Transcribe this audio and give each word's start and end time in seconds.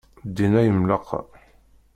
Din 0.35 0.53
ay 0.59 0.67
nemlaqa. 0.69 1.19